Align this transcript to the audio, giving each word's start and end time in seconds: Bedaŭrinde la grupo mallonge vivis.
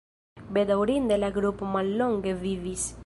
Bedaŭrinde 0.55 1.19
la 1.25 1.29
grupo 1.37 1.69
mallonge 1.75 2.35
vivis. 2.43 2.89